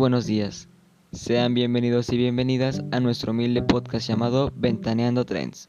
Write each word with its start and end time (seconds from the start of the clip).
buenos 0.00 0.24
días. 0.24 0.66
Sean 1.12 1.52
bienvenidos 1.52 2.10
y 2.10 2.16
bienvenidas 2.16 2.82
a 2.90 3.00
nuestro 3.00 3.32
humilde 3.32 3.60
podcast 3.60 4.08
llamado 4.08 4.50
Ventaneando 4.56 5.26
Trends, 5.26 5.68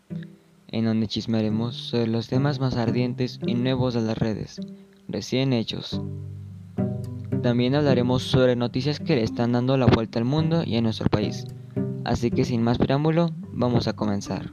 en 0.70 0.86
donde 0.86 1.10
chismearemos 1.10 1.76
sobre 1.76 2.08
los 2.08 2.30
temas 2.30 2.62
más 2.62 2.78
ardientes 2.78 3.42
y 3.46 3.56
nuevos 3.56 3.94
de 3.94 4.00
las 4.00 4.18
redes, 4.18 4.62
recién 5.10 5.52
hechos. 5.52 6.02
También 7.44 7.76
hablaremos 7.76 8.24
sobre 8.24 8.56
noticias 8.56 9.02
que 9.02 9.18
le 9.18 9.24
están 9.24 9.52
dando 9.52 9.76
la 9.76 9.88
vuelta 9.88 10.20
al 10.20 10.26
mundo 10.26 10.64
y 10.66 10.78
a 10.78 10.82
nuestro 10.82 11.10
país. 11.10 11.46
Así 12.06 12.32
que 12.32 12.46
sin 12.46 12.64
más 12.64 12.78
preámbulo, 12.78 13.32
vamos 13.52 13.90
a 13.90 13.94
comenzar. 13.94 14.50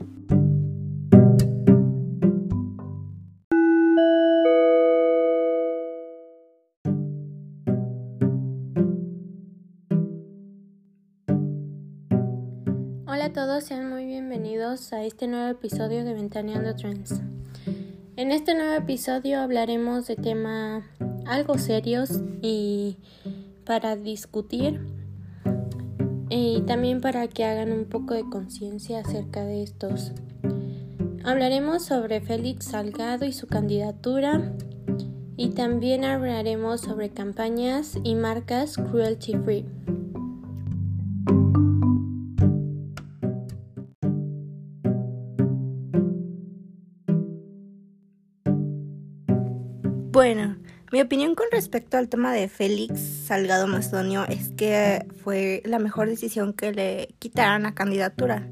Hola 13.19 13.27
a 13.27 13.33
todos, 13.33 13.65
sean 13.65 13.91
muy 13.91 14.07
bienvenidos 14.07 14.93
a 14.93 15.03
este 15.03 15.27
nuevo 15.27 15.49
episodio 15.49 16.05
de 16.05 16.15
Ventaneando 16.15 16.77
Trends. 16.77 17.21
En 18.15 18.31
este 18.31 18.55
nuevo 18.55 18.75
episodio 18.75 19.41
hablaremos 19.41 20.07
de 20.07 20.15
temas 20.15 20.85
algo 21.27 21.59
serios 21.59 22.21
y 22.43 22.99
para 23.66 23.97
discutir 23.97 24.87
y 26.30 26.60
también 26.60 27.01
para 27.01 27.27
que 27.27 27.45
hagan 27.45 27.73
un 27.73 27.87
poco 27.87 28.15
de 28.15 28.23
conciencia 28.23 29.01
acerca 29.01 29.45
de 29.45 29.65
estos. 29.65 30.13
Hablaremos 31.25 31.85
sobre 31.87 32.21
Félix 32.21 32.66
Salgado 32.66 33.25
y 33.25 33.32
su 33.32 33.49
candidatura 33.49 34.53
y 35.37 35.49
también 35.49 36.05
hablaremos 36.05 36.82
sobre 36.82 37.10
campañas 37.10 37.99
y 38.05 38.15
marcas 38.15 38.77
cruelty 38.77 39.35
free. 39.38 39.77
Mi 50.91 51.01
opinión 51.01 51.35
con 51.35 51.47
respecto 51.53 51.99
al 51.99 52.09
tema 52.09 52.33
de 52.33 52.49
Félix 52.49 53.01
Salgado 53.27 53.67
Macedonio 53.67 54.25
es 54.27 54.49
que 54.51 55.07
fue 55.23 55.63
la 55.67 55.79
mejor 55.79 56.09
decisión 56.09 56.53
que 56.55 56.73
le 56.73 57.15
quitaran 57.19 57.65
la 57.65 57.75
candidatura. 57.75 58.49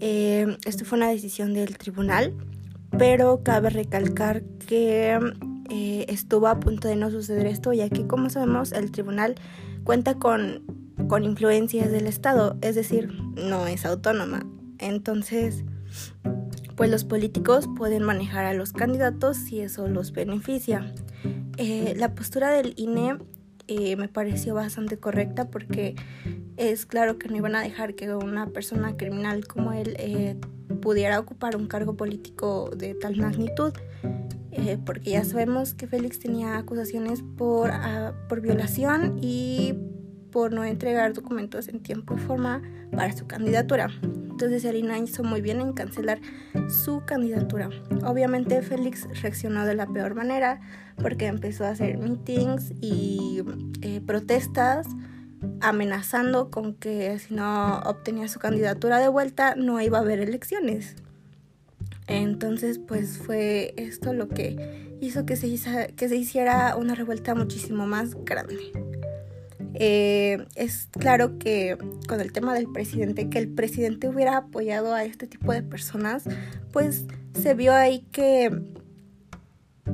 Eh, 0.00 0.56
esto 0.64 0.84
fue 0.84 0.98
una 0.98 1.08
decisión 1.08 1.54
del 1.54 1.76
tribunal, 1.76 2.34
pero 2.96 3.42
cabe 3.42 3.70
recalcar 3.70 4.42
que 4.66 5.18
eh, 5.70 6.06
estuvo 6.08 6.46
a 6.46 6.60
punto 6.60 6.86
de 6.86 6.94
no 6.94 7.10
suceder 7.10 7.46
esto, 7.46 7.72
ya 7.72 7.88
que 7.88 8.06
como 8.06 8.30
sabemos 8.30 8.70
el 8.70 8.92
tribunal 8.92 9.34
cuenta 9.82 10.14
con, 10.14 10.62
con 11.08 11.24
influencias 11.24 11.90
del 11.90 12.06
Estado, 12.06 12.56
es 12.60 12.76
decir, 12.76 13.12
no 13.34 13.66
es 13.66 13.84
autónoma. 13.84 14.46
Entonces, 14.78 15.64
pues 16.76 16.90
los 16.90 17.02
políticos 17.02 17.68
pueden 17.76 18.04
manejar 18.04 18.44
a 18.44 18.54
los 18.54 18.72
candidatos 18.72 19.36
si 19.36 19.60
eso 19.60 19.88
los 19.88 20.12
beneficia. 20.12 20.94
Eh, 21.58 21.94
la 21.96 22.14
postura 22.14 22.50
del 22.50 22.74
INE 22.76 23.18
eh, 23.66 23.96
me 23.96 24.08
pareció 24.08 24.54
bastante 24.54 24.96
correcta 24.96 25.50
porque 25.50 25.96
es 26.56 26.86
claro 26.86 27.18
que 27.18 27.28
no 27.28 27.36
iban 27.36 27.56
a 27.56 27.62
dejar 27.62 27.94
que 27.94 28.14
una 28.14 28.46
persona 28.46 28.96
criminal 28.96 29.46
como 29.46 29.72
él 29.72 29.96
eh, 29.98 30.36
pudiera 30.80 31.18
ocupar 31.18 31.56
un 31.56 31.66
cargo 31.66 31.96
político 31.96 32.70
de 32.76 32.94
tal 32.94 33.16
magnitud. 33.16 33.72
porque 34.86 35.10
ya 35.10 35.24
sabemos 35.24 35.74
que 35.74 35.86
Félix 35.86 36.20
tenía 36.20 36.58
acusaciones 36.58 37.22
por, 37.36 37.70
ah, 37.72 38.14
por 38.28 38.40
violación 38.40 39.18
y 39.20 39.74
por 40.30 40.52
no 40.52 40.64
entregar 40.64 41.12
documentos 41.12 41.68
en 41.68 41.80
tiempo 41.80 42.14
y 42.14 42.18
forma 42.18 42.62
para 42.92 43.16
su 43.16 43.26
candidatura. 43.26 43.90
Entonces 44.38 44.64
Arina 44.66 44.96
hizo 45.00 45.24
muy 45.24 45.40
bien 45.40 45.60
en 45.60 45.72
cancelar 45.72 46.20
su 46.68 47.02
candidatura. 47.04 47.70
Obviamente 48.04 48.62
Félix 48.62 49.08
reaccionó 49.20 49.66
de 49.66 49.74
la 49.74 49.88
peor 49.88 50.14
manera 50.14 50.60
porque 51.02 51.26
empezó 51.26 51.64
a 51.64 51.70
hacer 51.70 51.98
meetings 51.98 52.72
y 52.80 53.42
eh, 53.82 54.00
protestas 54.00 54.86
amenazando 55.60 56.52
con 56.52 56.74
que 56.74 57.18
si 57.18 57.34
no 57.34 57.80
obtenía 57.80 58.28
su 58.28 58.38
candidatura 58.38 59.00
de 59.00 59.08
vuelta 59.08 59.56
no 59.56 59.80
iba 59.80 59.98
a 59.98 60.02
haber 60.02 60.20
elecciones. 60.20 60.94
Entonces 62.06 62.78
pues 62.78 63.18
fue 63.18 63.74
esto 63.76 64.12
lo 64.12 64.28
que 64.28 64.96
hizo 65.00 65.26
que 65.26 65.34
se, 65.34 65.94
que 65.96 66.08
se 66.08 66.14
hiciera 66.14 66.76
una 66.76 66.94
revuelta 66.94 67.34
muchísimo 67.34 67.88
más 67.88 68.14
grande. 68.24 68.70
Eh, 69.80 70.44
es 70.56 70.88
claro 70.90 71.38
que 71.38 71.78
con 72.08 72.20
el 72.20 72.32
tema 72.32 72.52
del 72.52 72.66
presidente, 72.72 73.30
que 73.30 73.38
el 73.38 73.48
presidente 73.48 74.08
hubiera 74.08 74.36
apoyado 74.36 74.92
a 74.92 75.04
este 75.04 75.28
tipo 75.28 75.52
de 75.52 75.62
personas, 75.62 76.24
pues 76.72 77.04
se 77.40 77.54
vio 77.54 77.72
ahí 77.72 78.04
que, 78.10 78.50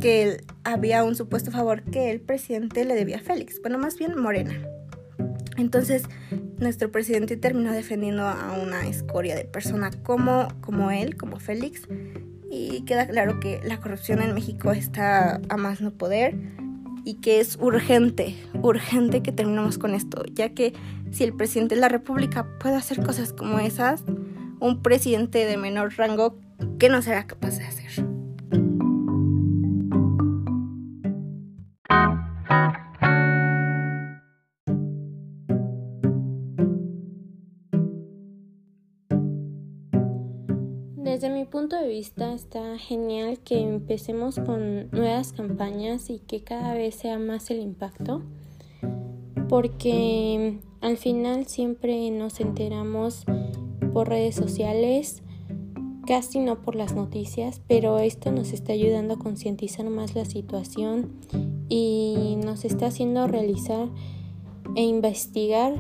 que 0.01 0.43
había 0.65 1.05
un 1.05 1.17
supuesto 1.17 1.51
favor 1.51 1.83
que 1.83 2.11
el 2.11 2.23
presidente 2.23 2.87
le 2.87 2.95
debía 2.95 3.19
a 3.19 3.21
Félix, 3.21 3.61
bueno, 3.61 3.77
más 3.77 3.99
bien 3.99 4.19
Morena. 4.19 4.55
Entonces, 5.59 6.05
nuestro 6.59 6.91
presidente 6.91 7.37
terminó 7.37 7.71
defendiendo 7.71 8.23
a 8.27 8.59
una 8.61 8.89
escoria 8.89 9.37
de 9.37 9.45
persona 9.45 9.91
como, 10.03 10.49
como 10.63 10.93
él, 10.93 11.19
como 11.19 11.39
Félix, 11.39 11.83
y 12.51 12.85
queda 12.87 13.07
claro 13.07 13.39
que 13.39 13.61
la 13.63 13.81
corrupción 13.81 14.23
en 14.23 14.33
México 14.33 14.73
está 14.73 15.43
a 15.51 15.57
más 15.59 15.83
no 15.83 15.91
poder 15.91 16.35
y 17.05 17.15
que 17.21 17.41
es 17.41 17.59
urgente, 17.61 18.37
urgente 18.63 19.23
que 19.23 19.33
terminemos 19.33 19.79
con 19.79 19.95
esto, 19.95 20.25
ya 20.33 20.51
que 20.51 20.73
si 21.11 21.25
el 21.25 21.35
presidente 21.35 21.75
de 21.75 21.81
la 21.81 21.89
República 21.89 22.49
puede 22.59 22.77
hacer 22.77 23.05
cosas 23.05 23.33
como 23.33 23.59
esas, 23.59 24.05
un 24.61 24.83
presidente 24.83 25.45
de 25.45 25.57
menor 25.57 25.95
rango, 25.97 26.39
¿qué 26.79 26.89
no 26.89 27.03
será 27.03 27.27
capaz 27.27 27.59
de 27.59 27.65
hacer? 27.65 28.14
Punto 41.55 41.77
de 41.77 41.87
vista 41.87 42.35
está 42.35 42.79
genial 42.79 43.39
que 43.39 43.61
empecemos 43.61 44.41
con 44.41 44.91
nuevas 44.91 45.33
campañas 45.33 46.11
y 46.11 46.19
que 46.19 46.43
cada 46.43 46.75
vez 46.75 46.97
sea 46.97 47.21
más 47.21 47.49
el 47.49 47.61
impacto, 47.61 48.23
porque 49.49 50.59
al 50.81 50.97
final 50.97 51.47
siempre 51.47 52.11
nos 52.11 52.41
enteramos 52.41 53.25
por 53.93 54.09
redes 54.09 54.35
sociales, 54.35 55.23
casi 56.09 56.41
no 56.41 56.61
por 56.61 56.75
las 56.75 56.97
noticias, 56.97 57.61
pero 57.69 58.01
esto 58.01 58.33
nos 58.33 58.53
está 58.53 58.73
ayudando 58.73 59.15
a 59.15 59.19
concientizar 59.21 59.89
más 59.91 60.17
la 60.17 60.25
situación 60.25 61.13
y 61.69 62.35
nos 62.45 62.65
está 62.65 62.87
haciendo 62.87 63.29
realizar 63.29 63.91
e 64.75 64.83
investigar 64.83 65.75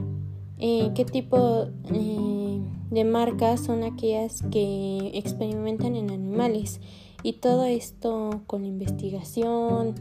eh, 0.61 0.93
qué 0.95 1.05
tipo 1.05 1.67
eh, 1.93 2.61
de 2.91 3.05
marcas 3.05 3.61
son 3.61 3.83
aquellas 3.83 4.43
que 4.51 5.11
experimentan 5.15 5.97
en 5.97 6.11
animales. 6.11 6.81
Y 7.23 7.35
todo 7.35 7.65
esto 7.65 8.43
con 8.47 8.65
investigación, 8.65 9.95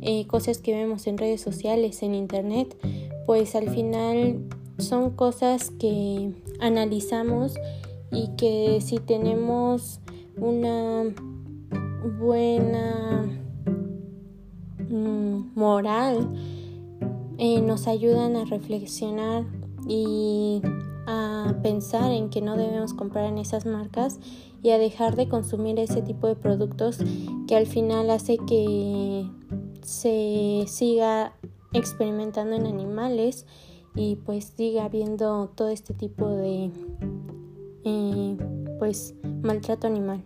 eh, 0.00 0.26
cosas 0.26 0.58
que 0.58 0.74
vemos 0.74 1.06
en 1.06 1.18
redes 1.18 1.40
sociales, 1.40 2.02
en 2.02 2.14
internet, 2.14 2.76
pues 3.26 3.54
al 3.56 3.68
final 3.68 4.44
son 4.78 5.10
cosas 5.10 5.70
que 5.70 6.32
analizamos 6.60 7.54
y 8.12 8.28
que 8.36 8.80
si 8.80 8.98
tenemos 8.98 10.00
una 10.36 11.04
buena 12.18 13.28
mm, 14.88 15.52
moral 15.56 16.28
nos 17.68 17.86
ayudan 17.86 18.34
a 18.36 18.44
reflexionar 18.46 19.44
y 19.86 20.62
a 21.10 21.54
pensar 21.62 22.12
en 22.12 22.28
que 22.28 22.42
no 22.42 22.58
debemos 22.58 22.92
comprar 22.92 23.24
en 23.24 23.38
esas 23.38 23.64
marcas 23.64 24.20
y 24.62 24.70
a 24.70 24.78
dejar 24.78 25.16
de 25.16 25.26
consumir 25.26 25.78
ese 25.78 26.02
tipo 26.02 26.26
de 26.26 26.36
productos 26.36 26.98
que 27.46 27.56
al 27.56 27.66
final 27.66 28.10
hace 28.10 28.36
que 28.36 29.26
se 29.82 30.64
siga 30.66 31.32
experimentando 31.72 32.56
en 32.56 32.66
animales 32.66 33.46
y 33.94 34.16
pues 34.16 34.52
siga 34.54 34.84
habiendo 34.84 35.50
todo 35.54 35.70
este 35.70 35.94
tipo 35.94 36.28
de 36.28 36.70
eh, 37.84 38.36
pues 38.78 39.14
maltrato 39.42 39.86
animal. 39.86 40.22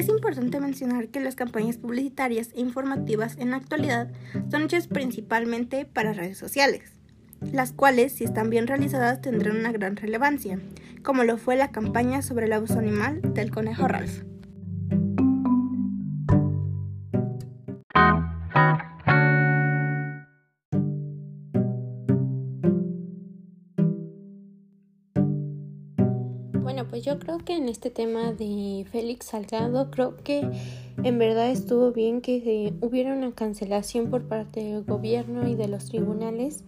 Es 0.00 0.08
importante 0.08 0.60
mencionar 0.60 1.08
que 1.08 1.20
las 1.20 1.34
campañas 1.34 1.76
publicitarias 1.76 2.52
e 2.54 2.60
informativas 2.62 3.36
en 3.36 3.50
la 3.50 3.58
actualidad 3.58 4.10
son 4.50 4.62
hechas 4.62 4.86
principalmente 4.86 5.84
para 5.84 6.14
redes 6.14 6.38
sociales, 6.38 6.92
las 7.52 7.74
cuales, 7.74 8.12
si 8.12 8.24
están 8.24 8.48
bien 8.48 8.66
realizadas, 8.66 9.20
tendrán 9.20 9.58
una 9.58 9.72
gran 9.72 9.96
relevancia. 9.96 10.58
como 11.02 11.22
lo 11.24 11.36
fue 11.36 11.56
la 11.56 11.70
campaña 11.70 12.22
sobre 12.22 12.46
el 12.46 12.54
abuso 12.54 12.78
animal 12.78 13.20
del 13.34 13.50
conejo 13.50 13.88
Ralph. 13.88 14.22
Pues 26.90 27.04
yo 27.04 27.18
creo 27.20 27.38
que 27.38 27.56
en 27.56 27.68
este 27.68 27.88
tema 27.88 28.32
de 28.32 28.84
Félix 28.90 29.26
Salgado, 29.26 29.90
creo 29.92 30.16
que 30.16 30.46
en 31.02 31.18
verdad 31.18 31.48
estuvo 31.50 31.92
bien 31.92 32.20
que 32.20 32.74
hubiera 32.80 33.14
una 33.14 33.32
cancelación 33.32 34.10
por 34.10 34.26
parte 34.26 34.64
del 34.64 34.84
gobierno 34.84 35.48
y 35.48 35.54
de 35.54 35.68
los 35.68 35.86
tribunales, 35.86 36.64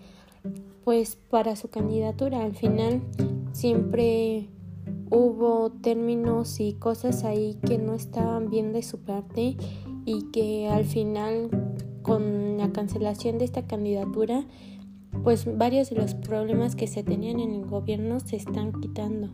pues 0.84 1.16
para 1.16 1.56
su 1.56 1.68
candidatura. 1.68 2.44
Al 2.44 2.54
final 2.54 3.02
siempre 3.52 4.48
hubo 5.10 5.72
términos 5.72 6.60
y 6.60 6.74
cosas 6.74 7.24
ahí 7.24 7.58
que 7.66 7.78
no 7.78 7.94
estaban 7.94 8.48
bien 8.48 8.72
de 8.72 8.84
su 8.84 9.00
parte 9.00 9.56
y 10.04 10.30
que 10.32 10.68
al 10.68 10.84
final 10.84 11.50
con 12.02 12.58
la 12.58 12.70
cancelación 12.72 13.38
de 13.38 13.44
esta 13.44 13.66
candidatura 13.66 14.44
pues 15.22 15.46
varios 15.58 15.90
de 15.90 15.96
los 15.96 16.14
problemas 16.14 16.74
que 16.74 16.86
se 16.86 17.02
tenían 17.02 17.38
en 17.38 17.52
el 17.52 17.66
gobierno 17.66 18.18
se 18.20 18.36
están 18.36 18.72
quitando 18.72 19.28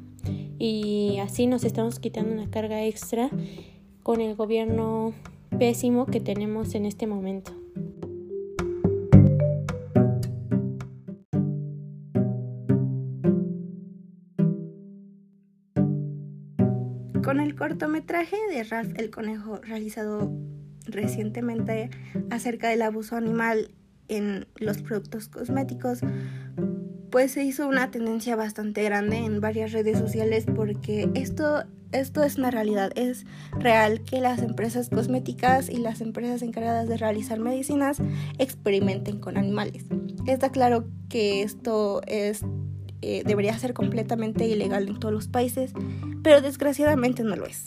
y 0.59 1.19
así 1.21 1.47
nos 1.47 1.65
estamos 1.65 2.01
quitando 2.01 2.33
una 2.33 2.51
carga 2.51 2.85
extra 2.85 3.31
con 4.03 4.21
el 4.21 4.35
gobierno 4.35 5.15
pésimo 5.59 6.07
que 6.07 6.21
tenemos 6.21 6.75
en 6.75 6.87
este 6.87 7.07
momento. 7.07 7.53
Con 17.23 17.41
el 17.41 17.55
cortometraje 17.55 18.37
de 18.51 18.65
Ralph 18.65 18.99
el 18.99 19.11
Conejo 19.11 19.59
realizado 19.59 20.33
recientemente 20.87 21.91
acerca 22.31 22.71
del 22.71 22.83
abuso 22.83 23.17
animal 23.17 23.71
en 24.09 24.47
los 24.57 24.79
productos 24.79 25.29
cosméticos, 25.29 26.01
pues 27.11 27.33
se 27.33 27.45
hizo 27.45 27.67
una 27.67 27.91
tendencia 27.91 28.37
bastante 28.37 28.83
grande 28.83 29.19
en 29.19 29.41
varias 29.41 29.73
redes 29.73 29.99
sociales 29.99 30.45
porque 30.55 31.09
esto, 31.15 31.65
esto 31.93 32.23
es 32.23 32.37
una 32.37 32.51
realidad, 32.51 32.91
es 32.97 33.27
real 33.59 34.03
que 34.03 34.21
las 34.21 34.41
empresas 34.41 34.89
cosméticas 34.91 35.69
y 35.69 35.79
las 35.79 36.01
empresas 36.01 36.43
encargadas 36.43 36.89
de 36.89 36.97
realizar 36.97 37.39
medicinas 37.39 37.99
experimenten 38.39 39.19
con 39.19 39.37
animales. 39.37 39.85
Está 40.27 40.51
claro 40.51 40.85
que 41.09 41.43
esto 41.43 42.03
es, 42.07 42.43
eh, 43.01 43.23
debería 43.25 43.59
ser 43.59 43.73
completamente 43.73 44.47
ilegal 44.47 44.89
en 44.89 44.99
todos 44.99 45.15
los 45.15 45.29
países, 45.29 45.73
pero 46.23 46.41
desgraciadamente 46.41 47.23
no 47.23 47.37
lo 47.37 47.47
es. 47.47 47.67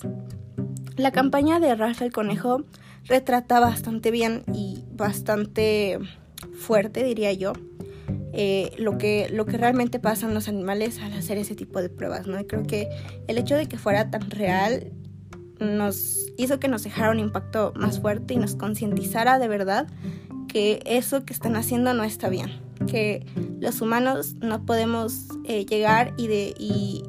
La 0.97 1.11
campaña 1.11 1.59
de 1.59 1.73
Ralph 1.73 2.01
el 2.01 2.11
Conejo 2.11 2.63
retrata 3.05 3.59
bastante 3.59 4.11
bien 4.11 4.43
y 4.53 4.83
bastante 4.93 5.97
fuerte, 6.53 7.03
diría 7.03 7.33
yo, 7.33 7.53
eh, 8.33 8.71
lo, 8.77 8.97
que, 8.97 9.29
lo 9.31 9.45
que 9.45 9.57
realmente 9.57 9.99
pasa 9.99 10.27
en 10.27 10.33
los 10.33 10.47
animales 10.47 10.99
al 10.99 11.13
hacer 11.13 11.37
ese 11.37 11.55
tipo 11.55 11.81
de 11.81 11.89
pruebas, 11.89 12.27
¿no? 12.27 12.39
Y 12.39 12.45
creo 12.45 12.63
que 12.63 12.89
el 13.27 13.37
hecho 13.37 13.55
de 13.55 13.67
que 13.67 13.77
fuera 13.77 14.09
tan 14.09 14.29
real 14.29 14.91
nos 15.59 16.17
hizo 16.37 16.59
que 16.59 16.67
nos 16.67 16.83
dejara 16.83 17.11
un 17.11 17.19
impacto 17.19 17.73
más 17.75 17.99
fuerte 17.99 18.33
y 18.33 18.37
nos 18.37 18.55
concientizara 18.55 19.37
de 19.37 19.47
verdad 19.47 19.87
que 20.47 20.81
eso 20.85 21.23
que 21.23 21.33
están 21.33 21.55
haciendo 21.55 21.93
no 21.93 22.03
está 22.03 22.29
bien, 22.29 22.49
que 22.87 23.25
los 23.59 23.81
humanos 23.81 24.35
no 24.41 24.65
podemos 24.65 25.27
eh, 25.45 25.65
llegar 25.65 26.13
y, 26.17 26.27
de, 26.27 26.53
y 26.57 27.03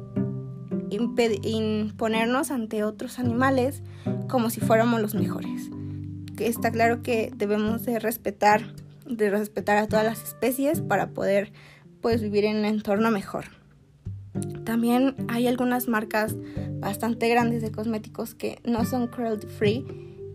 imponernos 0.89 2.51
ante 2.51 2.83
otros 2.83 3.17
animales 3.17 3.81
como 4.29 4.49
si 4.49 4.61
fuéramos 4.61 5.01
los 5.01 5.15
mejores. 5.15 5.69
Está 6.39 6.71
claro 6.71 7.01
que 7.01 7.31
debemos 7.35 7.85
de 7.85 7.99
respetar 7.99 8.73
de 9.17 9.29
respetar 9.29 9.77
a 9.77 9.87
todas 9.87 10.05
las 10.05 10.23
especies 10.23 10.81
para 10.81 11.09
poder 11.11 11.51
pues 12.01 12.21
vivir 12.21 12.45
en 12.45 12.57
un 12.57 12.65
entorno 12.65 13.11
mejor. 13.11 13.45
También 14.65 15.15
hay 15.27 15.47
algunas 15.47 15.87
marcas 15.87 16.35
bastante 16.79 17.29
grandes 17.29 17.61
de 17.61 17.71
cosméticos 17.71 18.35
que 18.35 18.59
no 18.63 18.85
son 18.85 19.07
cruelty 19.07 19.47
free 19.47 19.85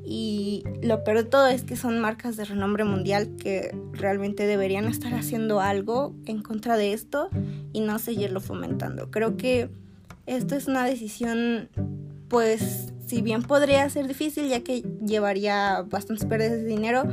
y 0.05 0.65
lo 0.83 1.05
peor 1.05 1.19
de 1.19 1.25
todo 1.25 1.49
es 1.49 1.65
que 1.65 1.77
son 1.77 1.99
marcas 1.99 2.37
de 2.37 2.45
renombre 2.45 2.85
mundial 2.85 3.37
que 3.37 3.77
realmente 3.93 4.47
deberían 4.47 4.87
estar 4.87 5.13
haciendo 5.13 5.61
algo 5.61 6.15
en 6.25 6.41
contra 6.43 6.77
de 6.77 6.95
esto 6.95 7.29
y 7.73 7.81
no 7.81 7.99
seguirlo 7.99 8.41
fomentando. 8.41 9.11
Creo 9.11 9.37
que 9.37 9.69
esto 10.27 10.55
es 10.55 10.67
una 10.67 10.85
decisión 10.87 11.69
pues 12.29 12.93
si 13.07 13.23
bien 13.23 13.43
podría 13.43 13.89
ser 13.91 14.07
difícil 14.07 14.49
ya 14.49 14.61
que 14.61 14.83
llevaría 15.05 15.83
bastantes 15.83 16.27
pérdidas 16.27 16.53
de 16.53 16.65
dinero, 16.65 17.05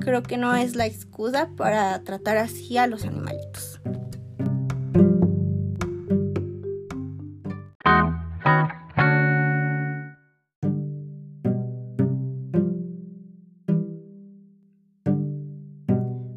creo 0.00 0.22
que 0.22 0.36
no 0.36 0.54
es 0.54 0.76
la 0.76 0.86
excusa 0.86 1.50
para 1.56 2.02
tratar 2.04 2.36
así 2.36 2.78
a 2.78 2.86
los 2.86 3.04
animalitos. 3.04 3.80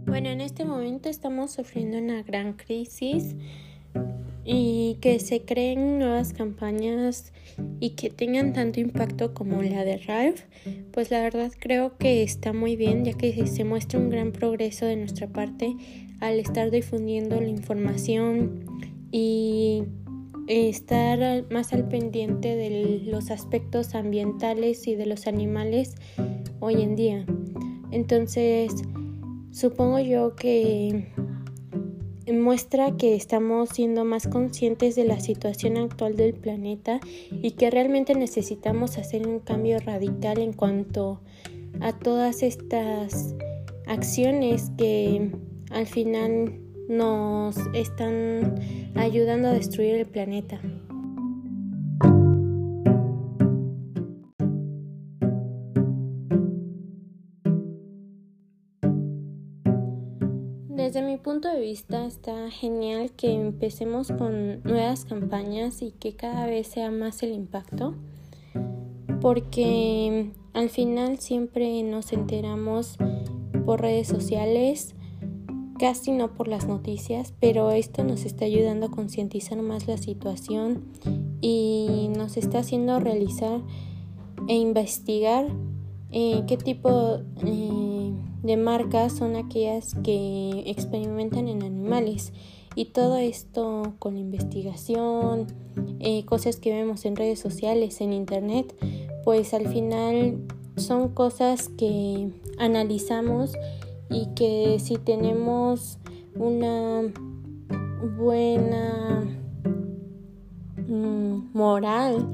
Bueno, 0.06 0.30
en 0.30 0.42
este 0.42 0.66
momento 0.66 1.10
estamos 1.10 1.52
sufriendo 1.52 1.98
una 1.98 2.24
gran 2.24 2.54
crisis 2.54 3.36
y 4.50 4.98
que 5.02 5.20
se 5.20 5.42
creen 5.42 6.00
nuevas 6.00 6.32
campañas 6.32 7.34
y 7.82 7.92
que 7.92 8.10
tengan 8.10 8.54
tanto 8.54 8.80
impacto 8.80 9.34
como 9.34 9.62
la 9.62 9.84
de 9.84 9.98
Ralph, 9.98 10.40
pues 10.92 11.12
la 11.12 11.22
verdad 11.22 11.52
creo 11.60 11.98
que 11.98 12.24
está 12.24 12.54
muy 12.54 12.78
bien 12.78 13.04
ya 13.04 13.12
que 13.12 13.46
se 13.46 13.66
muestra 13.66 14.00
un 14.00 14.10
gran 14.10 14.32
progreso 14.32 14.86
de 14.86 14.96
nuestra 14.96 15.28
parte 15.28 15.76
al 16.22 16.40
estar 16.40 16.72
difundiendo 16.72 17.42
la 17.42 17.50
información 17.50 18.66
y 19.12 19.84
estar 20.48 21.44
más 21.52 21.74
al 21.74 21.90
pendiente 21.90 22.56
de 22.56 23.02
los 23.04 23.32
aspectos 23.32 23.96
ambientales 23.96 24.88
y 24.88 24.96
de 24.96 25.08
los 25.08 25.28
animales 25.28 25.96
hoy 26.62 26.82
en 26.82 26.96
día. 26.96 27.26
Entonces, 27.92 28.72
supongo 29.52 30.00
yo 30.00 30.36
que 30.36 31.12
muestra 32.34 32.96
que 32.98 33.16
estamos 33.16 33.70
siendo 33.70 34.06
más 34.06 34.28
conscientes 34.28 34.96
de 34.96 35.06
la 35.06 35.20
situación 35.20 35.78
actual 35.78 36.16
del 36.16 36.34
planeta 36.34 37.00
y 37.32 37.52
que 37.52 37.72
realmente 37.72 38.16
necesitamos 38.16 38.98
hacer 38.98 39.28
un 39.28 39.40
cambio 39.40 39.80
radical 39.80 40.40
en 40.40 40.54
cuanto 40.54 41.22
a 41.80 41.94
todas 41.94 42.44
estas 42.44 43.36
acciones 43.86 44.72
que 44.78 45.32
al 45.72 45.86
final 45.86 46.60
nos 46.90 47.58
están 47.74 48.56
ayudando 48.96 49.50
a 49.50 49.54
destruir 49.54 49.96
el 49.96 50.06
planeta. 50.06 50.60
Desde 60.78 61.02
mi 61.02 61.18
punto 61.18 61.52
de 61.52 61.60
vista 61.60 62.06
está 62.06 62.52
genial 62.52 63.10
que 63.10 63.34
empecemos 63.34 64.10
con 64.10 64.62
nuevas 64.62 65.06
campañas 65.06 65.82
y 65.82 65.90
que 65.90 66.16
cada 66.16 66.46
vez 66.46 66.68
sea 66.68 66.92
más 66.92 67.24
el 67.24 67.32
impacto, 67.32 67.96
porque 69.20 70.30
al 70.54 70.70
final 70.70 71.18
siempre 71.18 71.82
nos 71.82 72.14
enteramos 72.14 72.98
por 73.66 73.82
redes 73.82 74.08
sociales, 74.08 74.94
casi 75.80 76.12
no 76.12 76.36
por 76.36 76.48
las 76.48 76.68
noticias, 76.68 77.34
pero 77.40 77.72
esto 77.72 78.04
nos 78.04 78.24
está 78.24 78.46
ayudando 78.46 78.86
a 78.86 78.92
concientizar 78.92 79.60
más 79.64 79.88
la 79.88 79.98
situación 79.98 80.84
y 81.42 82.12
nos 82.16 82.38
está 82.38 82.60
haciendo 82.60 83.00
realizar 83.00 83.62
e 84.48 84.54
investigar 84.54 85.48
eh, 86.12 86.44
qué 86.48 86.56
tipo 86.56 87.20
eh, 87.46 88.14
de 88.44 88.58
marcas 88.58 89.14
son 89.14 89.36
aquellas 89.36 89.94
que 90.04 90.64
experimentan 90.68 91.50
en 91.50 91.64
animales 91.64 92.32
y 92.76 92.86
todo 92.86 93.18
esto 93.18 93.96
con 94.00 94.18
investigación, 94.18 95.48
eh, 96.00 96.24
cosas 96.26 96.58
que 96.58 96.72
vemos 96.72 97.04
en 97.06 97.16
redes 97.16 97.40
sociales, 97.40 98.00
en 98.00 98.14
internet, 98.14 98.74
pues 99.26 99.54
al 99.54 99.68
final 99.68 100.38
son 100.78 101.10
cosas 101.10 101.70
que 101.70 102.30
analizamos 102.58 103.54
y 104.10 104.28
que 104.36 104.78
si 104.80 104.98
tenemos 104.98 105.98
una 106.36 107.02
buena 108.18 109.26
mm, 110.88 111.52
moral 111.54 112.28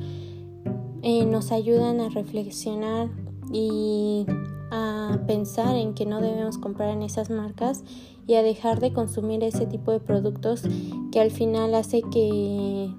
nos 1.26 1.52
ayudan 1.52 2.00
a 2.00 2.10
reflexionar 2.10 3.10
y 3.52 4.26
a 4.72 5.20
pensar 5.28 5.76
en 5.76 5.94
que 5.94 6.06
no 6.06 6.22
debemos 6.22 6.58
comprar 6.58 6.90
en 6.90 7.04
esas 7.04 7.30
marcas 7.30 7.84
y 8.28 8.36
a 8.36 8.44
dejar 8.44 8.80
de 8.80 8.94
consumir 8.94 9.44
ese 9.44 9.66
tipo 9.66 9.92
de 9.92 10.00
productos 10.00 10.64
que 11.12 11.20
al 11.20 11.32
final 11.32 11.76
hace 11.76 12.02
que 12.02 12.94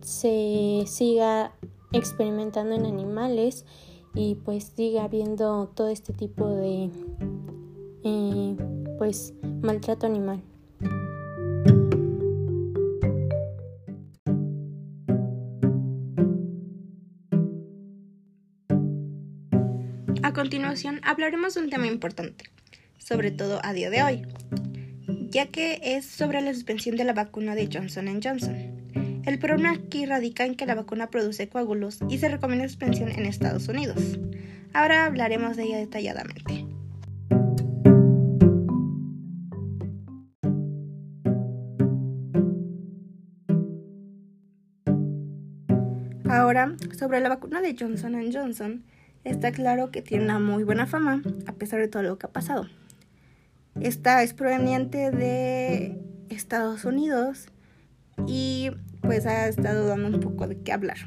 se 0.00 0.84
siga 0.86 1.52
experimentando 1.92 2.74
en 2.74 2.86
animales 2.86 3.64
y 4.14 4.36
pues 4.36 4.72
siga 4.76 5.04
habiendo 5.04 5.68
todo 5.74 5.88
este 5.88 6.12
tipo 6.12 6.48
de 6.48 6.90
eh, 8.04 8.56
pues 8.98 9.34
maltrato 9.62 10.06
animal. 10.06 10.42
A 20.28 20.34
continuación 20.34 21.00
hablaremos 21.04 21.54
de 21.54 21.62
un 21.62 21.70
tema 21.70 21.86
importante, 21.86 22.44
sobre 22.98 23.30
todo 23.30 23.60
a 23.64 23.72
día 23.72 23.88
de 23.88 24.02
hoy, 24.02 24.26
ya 25.30 25.46
que 25.46 25.80
es 25.82 26.04
sobre 26.04 26.42
la 26.42 26.52
suspensión 26.52 26.96
de 26.96 27.04
la 27.04 27.14
vacuna 27.14 27.54
de 27.54 27.66
Johnson 27.72 28.20
Johnson. 28.22 29.22
El 29.24 29.38
problema 29.38 29.72
aquí 29.72 30.04
radica 30.04 30.44
en 30.44 30.54
que 30.54 30.66
la 30.66 30.74
vacuna 30.74 31.08
produce 31.08 31.48
coágulos 31.48 32.00
y 32.10 32.18
se 32.18 32.28
recomienda 32.28 32.68
suspensión 32.68 33.10
en 33.10 33.24
Estados 33.24 33.68
Unidos. 33.68 34.18
Ahora 34.74 35.06
hablaremos 35.06 35.56
de 35.56 35.62
ella 35.62 35.78
detalladamente. 35.78 36.66
Ahora, 46.28 46.76
sobre 46.98 47.20
la 47.20 47.30
vacuna 47.30 47.62
de 47.62 47.74
Johnson 47.80 48.30
Johnson, 48.30 48.84
está 49.24 49.52
claro 49.52 49.90
que 49.90 50.02
tiene 50.02 50.24
una 50.24 50.38
muy 50.38 50.64
buena 50.64 50.86
fama 50.86 51.22
a 51.46 51.52
pesar 51.52 51.80
de 51.80 51.88
todo 51.88 52.02
lo 52.02 52.18
que 52.18 52.26
ha 52.26 52.32
pasado. 52.32 52.66
Esta 53.80 54.22
es 54.22 54.34
proveniente 54.34 55.10
de 55.10 56.00
Estados 56.28 56.84
Unidos 56.84 57.46
y 58.26 58.70
pues 59.02 59.26
ha 59.26 59.46
estado 59.48 59.86
dando 59.86 60.08
un 60.08 60.20
poco 60.20 60.48
de 60.48 60.58
qué 60.58 60.72
hablar, 60.72 60.98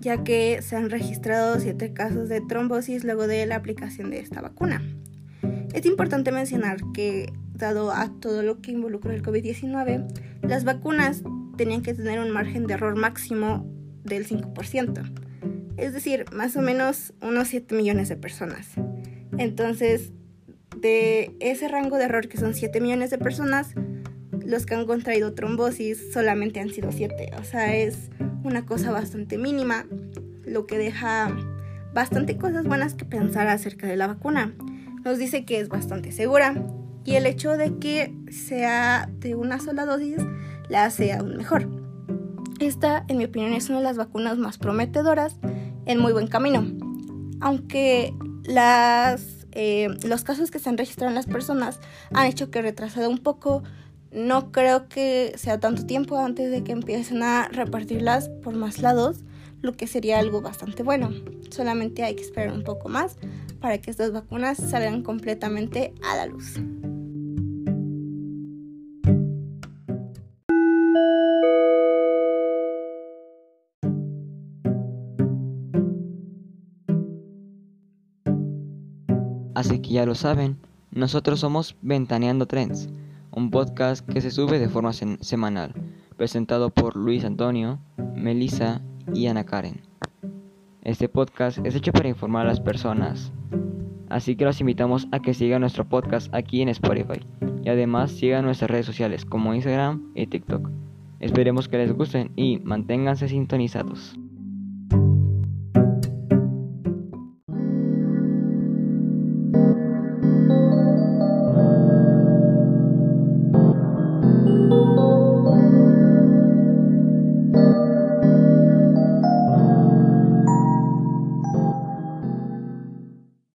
ya 0.00 0.24
que 0.24 0.60
se 0.62 0.76
han 0.76 0.90
registrado 0.90 1.60
siete 1.60 1.92
casos 1.92 2.28
de 2.28 2.40
trombosis 2.40 3.04
luego 3.04 3.26
de 3.26 3.46
la 3.46 3.56
aplicación 3.56 4.10
de 4.10 4.18
esta 4.18 4.40
vacuna. 4.40 4.82
Es 5.72 5.86
importante 5.86 6.32
mencionar 6.32 6.78
que, 6.92 7.32
dado 7.54 7.92
a 7.92 8.08
todo 8.20 8.42
lo 8.42 8.60
que 8.60 8.72
involucra 8.72 9.14
el 9.14 9.22
COVID-19, 9.22 10.06
las 10.42 10.64
vacunas 10.64 11.22
tenían 11.56 11.82
que 11.82 11.94
tener 11.94 12.18
un 12.18 12.30
margen 12.30 12.66
de 12.66 12.74
error 12.74 12.96
máximo 12.96 13.70
del 14.02 14.26
5%, 14.26 15.29
es 15.80 15.92
decir, 15.92 16.26
más 16.32 16.56
o 16.56 16.62
menos 16.62 17.14
unos 17.20 17.48
7 17.48 17.74
millones 17.74 18.08
de 18.08 18.16
personas. 18.16 18.68
Entonces, 19.38 20.12
de 20.76 21.34
ese 21.40 21.68
rango 21.68 21.96
de 21.96 22.04
error 22.04 22.28
que 22.28 22.38
son 22.38 22.54
7 22.54 22.80
millones 22.80 23.10
de 23.10 23.18
personas, 23.18 23.74
los 24.44 24.66
que 24.66 24.74
han 24.74 24.86
contraído 24.86 25.34
trombosis 25.34 26.12
solamente 26.12 26.60
han 26.60 26.70
sido 26.70 26.92
7. 26.92 27.30
O 27.40 27.44
sea, 27.44 27.74
es 27.74 28.10
una 28.44 28.66
cosa 28.66 28.90
bastante 28.90 29.38
mínima, 29.38 29.86
lo 30.44 30.66
que 30.66 30.78
deja 30.78 31.34
bastante 31.92 32.36
cosas 32.36 32.64
buenas 32.64 32.94
que 32.94 33.04
pensar 33.04 33.48
acerca 33.48 33.86
de 33.86 33.96
la 33.96 34.06
vacuna. 34.06 34.54
Nos 35.04 35.18
dice 35.18 35.44
que 35.44 35.60
es 35.60 35.68
bastante 35.68 36.12
segura 36.12 36.54
y 37.04 37.14
el 37.14 37.26
hecho 37.26 37.56
de 37.56 37.78
que 37.78 38.14
sea 38.30 39.08
de 39.18 39.34
una 39.34 39.58
sola 39.58 39.86
dosis 39.86 40.18
la 40.68 40.84
hace 40.84 41.12
aún 41.12 41.36
mejor. 41.36 41.68
Esta, 42.60 43.04
en 43.08 43.16
mi 43.16 43.24
opinión, 43.24 43.54
es 43.54 43.70
una 43.70 43.78
de 43.78 43.84
las 43.84 43.96
vacunas 43.96 44.36
más 44.36 44.58
prometedoras 44.58 45.38
en 45.86 45.98
muy 45.98 46.12
buen 46.12 46.26
camino. 46.26 46.64
Aunque 47.40 48.14
las, 48.44 49.46
eh, 49.52 49.88
los 50.04 50.24
casos 50.24 50.50
que 50.50 50.58
se 50.58 50.68
han 50.68 50.78
registrado 50.78 51.10
en 51.10 51.14
las 51.14 51.26
personas 51.26 51.80
han 52.12 52.26
hecho 52.26 52.50
que 52.50 52.62
retrasado 52.62 53.08
un 53.08 53.18
poco 53.18 53.62
no 54.12 54.50
creo 54.50 54.88
que 54.88 55.34
sea 55.36 55.60
tanto 55.60 55.86
tiempo 55.86 56.18
antes 56.18 56.50
de 56.50 56.64
que 56.64 56.72
empiecen 56.72 57.22
a 57.22 57.48
repartirlas 57.48 58.28
por 58.42 58.54
más 58.54 58.80
lados, 58.80 59.24
lo 59.62 59.76
que 59.76 59.86
sería 59.86 60.18
algo 60.18 60.40
bastante 60.40 60.82
bueno. 60.82 61.10
Solamente 61.50 62.02
hay 62.02 62.16
que 62.16 62.22
esperar 62.22 62.52
un 62.52 62.64
poco 62.64 62.88
más 62.88 63.16
para 63.60 63.78
que 63.78 63.90
estas 63.90 64.12
vacunas 64.12 64.58
salgan 64.58 65.02
completamente 65.02 65.94
a 66.02 66.16
la 66.16 66.26
luz. 66.26 66.56
Así 79.60 79.80
que 79.80 79.90
ya 79.90 80.06
lo 80.06 80.14
saben, 80.14 80.56
nosotros 80.90 81.40
somos 81.40 81.76
Ventaneando 81.82 82.46
Trends 82.46 82.88
un 83.30 83.50
podcast 83.50 84.08
que 84.08 84.22
se 84.22 84.30
sube 84.30 84.58
de 84.58 84.70
forma 84.70 84.94
semanal, 84.94 85.74
presentado 86.16 86.70
por 86.70 86.96
Luis 86.96 87.26
Antonio, 87.26 87.78
Melissa 88.16 88.80
y 89.12 89.26
Ana 89.26 89.44
Karen. 89.44 89.82
Este 90.82 91.10
podcast 91.10 91.58
es 91.66 91.74
hecho 91.74 91.92
para 91.92 92.08
informar 92.08 92.46
a 92.46 92.48
las 92.48 92.60
personas, 92.60 93.34
así 94.08 94.34
que 94.34 94.46
los 94.46 94.62
invitamos 94.62 95.08
a 95.12 95.20
que 95.20 95.34
sigan 95.34 95.60
nuestro 95.60 95.86
podcast 95.86 96.34
aquí 96.34 96.62
en 96.62 96.70
Spotify 96.70 97.20
y 97.62 97.68
además 97.68 98.12
sigan 98.12 98.46
nuestras 98.46 98.70
redes 98.70 98.86
sociales 98.86 99.26
como 99.26 99.52
Instagram 99.52 100.10
y 100.14 100.26
TikTok. 100.26 100.70
Esperemos 101.18 101.68
que 101.68 101.76
les 101.76 101.92
gusten 101.92 102.32
y 102.34 102.60
manténganse 102.60 103.28
sintonizados. 103.28 104.18